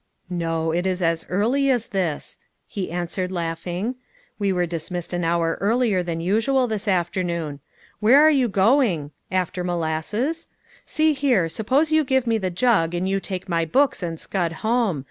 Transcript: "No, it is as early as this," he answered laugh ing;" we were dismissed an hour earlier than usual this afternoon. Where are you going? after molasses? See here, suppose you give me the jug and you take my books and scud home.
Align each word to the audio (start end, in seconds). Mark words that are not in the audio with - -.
"No, 0.47 0.71
it 0.71 0.87
is 0.87 1.03
as 1.03 1.27
early 1.29 1.69
as 1.69 1.89
this," 1.89 2.39
he 2.65 2.89
answered 2.89 3.31
laugh 3.31 3.67
ing;" 3.67 3.97
we 4.39 4.51
were 4.51 4.65
dismissed 4.65 5.13
an 5.13 5.23
hour 5.23 5.59
earlier 5.61 6.01
than 6.01 6.19
usual 6.19 6.65
this 6.65 6.87
afternoon. 6.87 7.59
Where 7.99 8.19
are 8.19 8.31
you 8.31 8.47
going? 8.47 9.11
after 9.29 9.63
molasses? 9.63 10.47
See 10.87 11.13
here, 11.13 11.47
suppose 11.47 11.91
you 11.91 12.03
give 12.03 12.25
me 12.25 12.39
the 12.39 12.49
jug 12.49 12.95
and 12.95 13.07
you 13.07 13.19
take 13.19 13.47
my 13.47 13.63
books 13.63 14.01
and 14.01 14.19
scud 14.19 14.51
home. 14.65 14.99